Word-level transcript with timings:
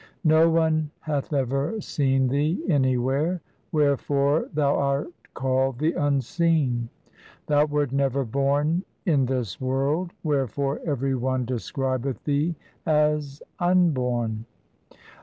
No 0.25 0.49
one 0.49 0.89
hath 1.01 1.31
ever 1.31 1.79
seen 1.79 2.29
Thee 2.29 2.65
anywhere; 2.67 3.39
Wherefore 3.71 4.49
Thou 4.51 4.75
art 4.75 5.09
called 5.35 5.77
the 5.77 5.93
Unseen. 5.93 6.89
Thou 7.45 7.67
wert 7.67 7.91
never 7.91 8.25
born 8.25 8.83
in 9.05 9.27
the 9.27 9.55
world; 9.59 10.11
1 10.23 10.33
Wherefore 10.33 10.81
every 10.87 11.13
one 11.13 11.45
describeth 11.45 12.23
Thee 12.23 12.55
as 12.83 13.43
Unborn. 13.59 14.45